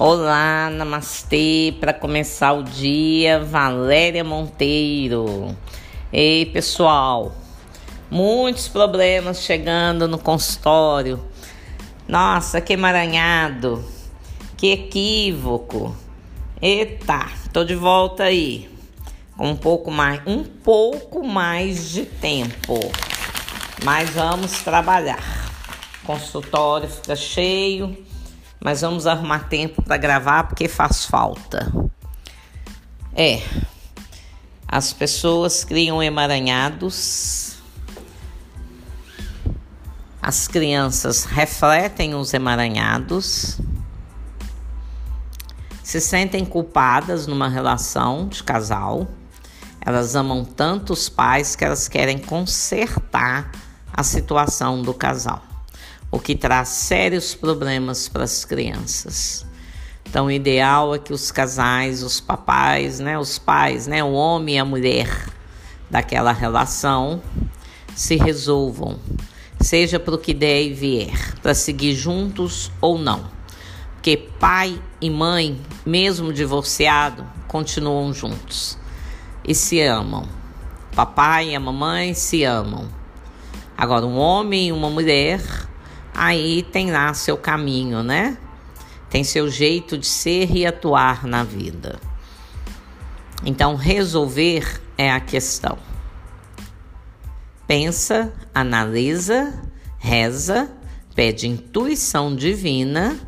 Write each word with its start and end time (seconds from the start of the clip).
Olá, 0.00 0.70
namastê. 0.70 1.74
Para 1.80 1.92
começar 1.92 2.52
o 2.52 2.62
dia, 2.62 3.40
Valéria 3.40 4.22
Monteiro. 4.22 5.56
Ei, 6.12 6.46
pessoal. 6.46 7.34
Muitos 8.08 8.68
problemas 8.68 9.42
chegando 9.42 10.06
no 10.06 10.16
consultório. 10.16 11.20
Nossa, 12.06 12.60
que 12.60 12.74
emaranhado. 12.74 13.84
Que 14.56 14.70
equívoco. 14.70 15.96
Eita, 16.62 17.26
tô 17.52 17.64
de 17.64 17.74
volta 17.74 18.22
aí. 18.22 18.70
Um 19.36 19.56
pouco 19.56 19.90
mais, 19.90 20.22
um 20.24 20.44
pouco 20.44 21.26
mais 21.26 21.90
de 21.90 22.04
tempo. 22.04 22.78
Mas 23.82 24.10
vamos 24.10 24.62
trabalhar. 24.62 25.50
Consultório 26.04 26.88
fica 26.88 27.16
cheio 27.16 28.06
mas 28.60 28.80
vamos 28.80 29.06
arrumar 29.06 29.48
tempo 29.48 29.82
para 29.82 29.96
gravar 29.96 30.44
porque 30.44 30.68
faz 30.68 31.04
falta. 31.04 31.72
É, 33.14 33.42
as 34.66 34.92
pessoas 34.92 35.64
criam 35.64 36.02
emaranhados, 36.02 37.56
as 40.20 40.46
crianças 40.46 41.24
refletem 41.24 42.14
os 42.14 42.34
emaranhados, 42.34 43.58
se 45.82 46.00
sentem 46.00 46.44
culpadas 46.44 47.26
numa 47.26 47.48
relação 47.48 48.28
de 48.28 48.42
casal, 48.42 49.08
elas 49.80 50.14
amam 50.14 50.44
tanto 50.44 50.92
os 50.92 51.08
pais 51.08 51.56
que 51.56 51.64
elas 51.64 51.88
querem 51.88 52.18
consertar 52.18 53.50
a 53.90 54.02
situação 54.02 54.82
do 54.82 54.92
casal 54.92 55.47
o 56.10 56.18
que 56.18 56.34
traz 56.34 56.68
sérios 56.68 57.34
problemas 57.34 58.08
para 58.08 58.24
as 58.24 58.44
crianças. 58.44 59.46
Então, 60.08 60.26
o 60.26 60.30
ideal 60.30 60.94
é 60.94 60.98
que 60.98 61.12
os 61.12 61.30
casais, 61.30 62.02
os 62.02 62.18
papais, 62.18 62.98
né, 62.98 63.18
os 63.18 63.38
pais, 63.38 63.86
né, 63.86 64.02
o 64.02 64.12
homem 64.12 64.56
e 64.56 64.58
a 64.58 64.64
mulher 64.64 65.26
daquela 65.90 66.32
relação 66.32 67.22
se 67.94 68.16
resolvam, 68.16 68.98
seja 69.60 70.00
para 70.00 70.14
o 70.14 70.18
que 70.18 70.32
der 70.32 70.62
e 70.62 70.72
vier, 70.72 71.34
para 71.42 71.54
seguir 71.54 71.94
juntos 71.94 72.70
ou 72.80 72.98
não. 72.98 73.28
Porque 73.94 74.16
pai 74.16 74.80
e 75.00 75.10
mãe, 75.10 75.60
mesmo 75.84 76.32
divorciado, 76.32 77.26
continuam 77.46 78.14
juntos 78.14 78.78
e 79.44 79.54
se 79.54 79.80
amam. 79.82 80.26
Papai 80.94 81.50
e 81.50 81.54
a 81.54 81.60
mamãe 81.60 82.14
se 82.14 82.44
amam. 82.44 82.88
Agora, 83.76 84.06
um 84.06 84.16
homem 84.16 84.68
e 84.68 84.72
uma 84.72 84.88
mulher 84.88 85.67
aí 86.14 86.62
tem 86.62 86.90
lá 86.90 87.12
seu 87.14 87.36
caminho, 87.36 88.02
né? 88.02 88.36
Tem 89.10 89.24
seu 89.24 89.50
jeito 89.50 89.96
de 89.96 90.06
ser 90.06 90.54
e 90.54 90.66
atuar 90.66 91.26
na 91.26 91.42
vida. 91.42 91.98
Então, 93.44 93.76
resolver 93.76 94.80
é 94.96 95.10
a 95.10 95.20
questão. 95.20 95.78
Pensa, 97.66 98.32
analisa, 98.54 99.62
reza, 99.98 100.70
pede 101.14 101.46
intuição 101.46 102.34
divina 102.34 103.18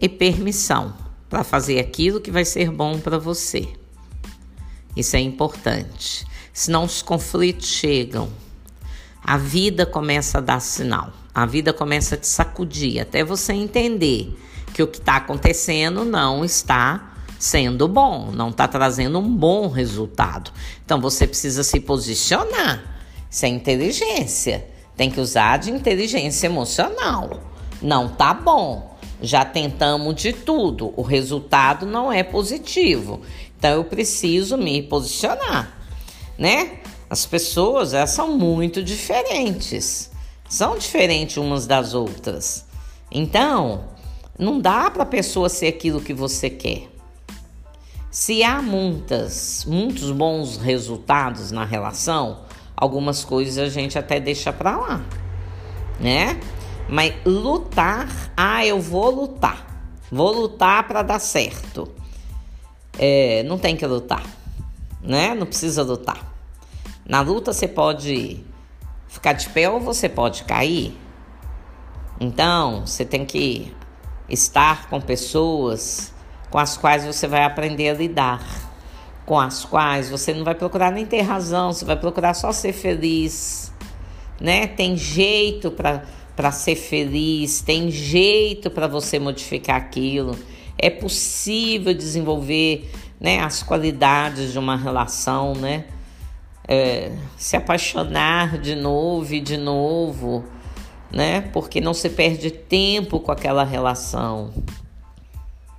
e 0.00 0.08
permissão 0.08 0.94
para 1.28 1.44
fazer 1.44 1.78
aquilo 1.78 2.20
que 2.20 2.30
vai 2.30 2.44
ser 2.44 2.70
bom 2.70 2.98
para 2.98 3.18
você. 3.18 3.68
Isso 4.96 5.14
é 5.14 5.20
importante. 5.20 6.26
Senão 6.52 6.84
os 6.84 7.00
conflitos 7.02 7.68
chegam, 7.68 8.28
a 9.22 9.36
vida 9.36 9.86
começa 9.86 10.38
a 10.38 10.40
dar 10.40 10.60
sinal. 10.60 11.12
A 11.34 11.46
vida 11.46 11.72
começa 11.72 12.16
a 12.16 12.18
te 12.18 12.26
sacudir 12.26 13.00
até 13.00 13.22
você 13.22 13.52
entender 13.52 14.36
que 14.74 14.82
o 14.82 14.88
que 14.88 14.98
está 14.98 15.16
acontecendo 15.16 16.04
não 16.04 16.44
está 16.44 17.14
sendo 17.38 17.88
bom, 17.88 18.30
não 18.32 18.50
está 18.50 18.66
trazendo 18.66 19.18
um 19.18 19.34
bom 19.34 19.68
resultado. 19.68 20.50
Então 20.84 21.00
você 21.00 21.26
precisa 21.26 21.62
se 21.62 21.80
posicionar. 21.80 22.82
Isso 23.30 23.46
é 23.46 23.48
inteligência. 23.48 24.66
Tem 24.96 25.10
que 25.10 25.20
usar 25.20 25.58
de 25.58 25.70
inteligência 25.70 26.46
emocional. 26.46 27.40
Não 27.80 28.08
tá 28.08 28.34
bom. 28.34 28.98
Já 29.22 29.44
tentamos 29.44 30.16
de 30.16 30.32
tudo. 30.32 30.92
O 30.96 31.02
resultado 31.02 31.86
não 31.86 32.12
é 32.12 32.22
positivo. 32.22 33.20
Então 33.56 33.70
eu 33.70 33.84
preciso 33.84 34.56
me 34.56 34.82
posicionar, 34.82 35.78
né? 36.38 36.80
As 37.08 37.26
pessoas 37.26 37.92
elas 37.92 38.10
são 38.10 38.36
muito 38.36 38.82
diferentes 38.82 40.10
são 40.50 40.76
diferentes 40.76 41.36
umas 41.36 41.64
das 41.64 41.94
outras. 41.94 42.66
Então, 43.08 43.84
não 44.36 44.60
dá 44.60 44.90
para 44.90 45.04
a 45.04 45.06
pessoa 45.06 45.48
ser 45.48 45.68
aquilo 45.68 46.00
que 46.00 46.12
você 46.12 46.50
quer. 46.50 46.88
Se 48.10 48.42
há 48.42 48.60
muitas, 48.60 49.64
muitos 49.64 50.10
bons 50.10 50.56
resultados 50.56 51.52
na 51.52 51.64
relação, 51.64 52.40
algumas 52.76 53.24
coisas 53.24 53.58
a 53.58 53.68
gente 53.68 53.96
até 53.96 54.18
deixa 54.18 54.52
para 54.52 54.76
lá, 54.76 55.04
né? 56.00 56.40
Mas 56.88 57.14
lutar, 57.24 58.32
ah, 58.36 58.66
eu 58.66 58.80
vou 58.80 59.08
lutar, 59.08 59.94
vou 60.10 60.32
lutar 60.32 60.88
para 60.88 61.02
dar 61.02 61.20
certo. 61.20 61.88
É, 62.98 63.44
não 63.44 63.56
tem 63.56 63.76
que 63.76 63.86
lutar, 63.86 64.26
né? 65.00 65.32
Não 65.32 65.46
precisa 65.46 65.84
lutar. 65.84 66.34
Na 67.06 67.20
luta 67.20 67.52
você 67.52 67.68
pode 67.68 68.44
ficar 69.10 69.34
de 69.34 69.48
pé 69.50 69.68
ou 69.68 69.80
você 69.80 70.08
pode 70.08 70.44
cair. 70.44 70.96
Então, 72.18 72.86
você 72.86 73.04
tem 73.04 73.26
que 73.26 73.74
estar 74.28 74.88
com 74.88 75.00
pessoas 75.00 76.14
com 76.50 76.58
as 76.58 76.76
quais 76.76 77.04
você 77.04 77.28
vai 77.28 77.44
aprender 77.44 77.90
a 77.90 77.94
lidar, 77.94 78.44
com 79.24 79.38
as 79.38 79.64
quais 79.64 80.10
você 80.10 80.34
não 80.34 80.44
vai 80.44 80.54
procurar 80.54 80.90
nem 80.90 81.06
ter 81.06 81.20
razão, 81.20 81.72
você 81.72 81.84
vai 81.84 81.96
procurar 81.96 82.34
só 82.34 82.50
ser 82.50 82.72
feliz, 82.72 83.72
né? 84.40 84.66
Tem 84.66 84.96
jeito 84.96 85.70
para 85.70 86.04
para 86.36 86.52
ser 86.52 86.74
feliz, 86.74 87.60
tem 87.60 87.90
jeito 87.90 88.70
para 88.70 88.86
você 88.86 89.18
modificar 89.18 89.76
aquilo. 89.76 90.38
É 90.78 90.88
possível 90.88 91.92
desenvolver, 91.92 92.90
né, 93.20 93.40
as 93.40 93.62
qualidades 93.62 94.50
de 94.50 94.58
uma 94.58 94.74
relação, 94.74 95.54
né? 95.54 95.84
É, 96.70 97.10
se 97.36 97.56
apaixonar 97.56 98.56
de 98.56 98.76
novo 98.76 99.34
e 99.34 99.40
de 99.40 99.56
novo, 99.56 100.44
né? 101.10 101.40
Porque 101.40 101.80
não 101.80 101.92
se 101.92 102.08
perde 102.08 102.48
tempo 102.52 103.18
com 103.18 103.32
aquela 103.32 103.64
relação. 103.64 104.54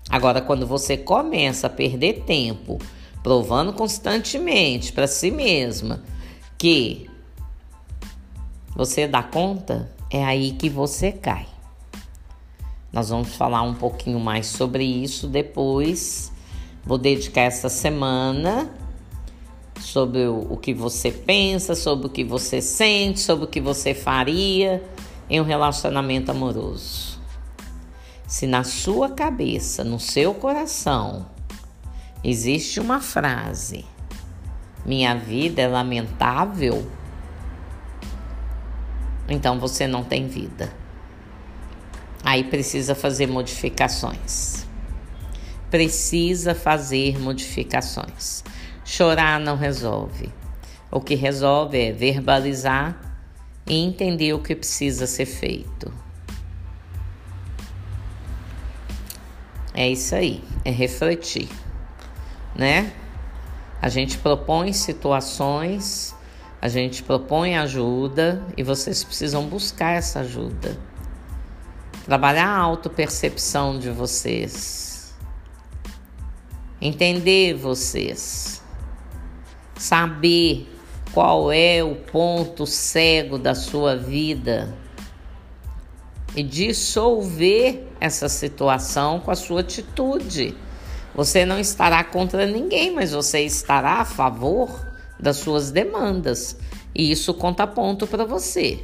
Agora, 0.09 0.41
quando 0.41 0.67
você 0.67 0.97
começa 0.97 1.67
a 1.67 1.69
perder 1.69 2.23
tempo, 2.25 2.77
provando 3.23 3.71
constantemente 3.71 4.91
para 4.91 5.07
si 5.07 5.31
mesma 5.31 6.03
que 6.57 7.09
você 8.75 9.07
dá 9.07 9.23
conta, 9.23 9.89
é 10.09 10.25
aí 10.25 10.51
que 10.51 10.69
você 10.69 11.13
cai. 11.13 11.47
Nós 12.91 13.07
vamos 13.07 13.33
falar 13.37 13.61
um 13.61 13.73
pouquinho 13.73 14.19
mais 14.19 14.47
sobre 14.47 14.83
isso 14.83 15.29
depois. 15.29 16.33
Vou 16.83 16.97
dedicar 16.97 17.43
essa 17.43 17.69
semana 17.69 18.80
sobre 19.91 20.25
o, 20.25 20.53
o 20.53 20.57
que 20.57 20.73
você 20.73 21.11
pensa, 21.11 21.75
sobre 21.75 22.07
o 22.07 22.09
que 22.09 22.23
você 22.23 22.61
sente, 22.61 23.19
sobre 23.19 23.43
o 23.43 23.47
que 23.47 23.59
você 23.59 23.93
faria 23.93 24.81
em 25.29 25.41
um 25.41 25.43
relacionamento 25.43 26.31
amoroso. 26.31 27.19
Se 28.25 28.47
na 28.47 28.63
sua 28.63 29.09
cabeça, 29.09 29.83
no 29.83 29.99
seu 29.99 30.33
coração, 30.33 31.25
existe 32.23 32.79
uma 32.79 33.01
frase: 33.01 33.83
Minha 34.85 35.13
vida 35.13 35.61
é 35.61 35.67
lamentável, 35.67 36.89
então 39.27 39.59
você 39.59 39.87
não 39.87 40.05
tem 40.05 40.25
vida. 40.25 40.73
Aí 42.23 42.45
precisa 42.45 42.95
fazer 42.95 43.27
modificações. 43.27 44.65
Precisa 45.69 46.55
fazer 46.55 47.19
modificações. 47.19 48.43
Chorar 48.91 49.39
não 49.39 49.55
resolve. 49.55 50.29
O 50.91 50.99
que 50.99 51.15
resolve 51.15 51.79
é 51.79 51.93
verbalizar 51.93 52.99
e 53.65 53.73
entender 53.73 54.33
o 54.33 54.39
que 54.39 54.53
precisa 54.53 55.07
ser 55.07 55.27
feito. 55.27 55.93
É 59.73 59.89
isso 59.89 60.13
aí, 60.13 60.43
é 60.65 60.71
refletir, 60.71 61.47
né? 62.53 62.91
A 63.81 63.87
gente 63.87 64.17
propõe 64.17 64.73
situações, 64.73 66.13
a 66.61 66.67
gente 66.67 67.01
propõe 67.01 67.55
ajuda 67.55 68.45
e 68.57 68.61
vocês 68.61 69.05
precisam 69.05 69.47
buscar 69.47 69.91
essa 69.91 70.19
ajuda. 70.19 70.77
Trabalhar 72.03 72.49
a 72.49 72.59
autopercepção 72.59 73.79
de 73.79 73.89
vocês. 73.89 75.15
Entender 76.81 77.53
vocês 77.53 78.60
saber 79.81 80.69
qual 81.11 81.51
é 81.51 81.83
o 81.83 81.95
ponto 81.95 82.67
cego 82.67 83.39
da 83.39 83.55
sua 83.55 83.97
vida, 83.97 84.77
e 86.35 86.43
dissolver 86.43 87.87
essa 87.99 88.29
situação 88.29 89.19
com 89.19 89.31
a 89.31 89.35
sua 89.35 89.61
atitude. 89.61 90.55
Você 91.13 91.43
não 91.45 91.59
estará 91.59 92.03
contra 92.03 92.45
ninguém, 92.45 92.93
mas 92.93 93.11
você 93.11 93.41
estará 93.41 93.95
a 93.95 94.05
favor 94.05 94.69
das 95.19 95.37
suas 95.37 95.71
demandas. 95.71 96.57
E 96.95 97.11
isso 97.11 97.33
conta 97.33 97.67
ponto 97.67 98.07
para 98.07 98.23
você, 98.23 98.81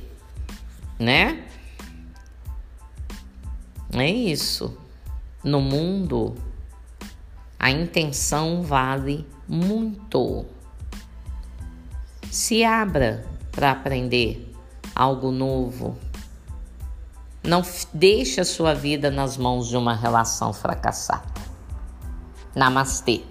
né? 1.00 1.46
É 3.94 4.10
isso. 4.10 4.78
No 5.42 5.62
mundo, 5.62 6.36
a 7.58 7.72
intenção 7.72 8.62
vale 8.62 9.26
muito. 9.48 10.57
Se 12.32 12.64
abra 12.64 13.26
para 13.52 13.72
aprender 13.72 14.54
algo 14.96 15.32
novo. 15.32 15.98
Não 17.44 17.64
deixe 17.94 18.42
a 18.42 18.46
sua 18.46 18.74
vida 18.74 19.10
nas 19.10 19.38
mãos 19.38 19.68
de 19.68 19.78
uma 19.78 19.96
relação 19.96 20.52
fracassada. 20.52 21.24
Namastê. 22.56 23.22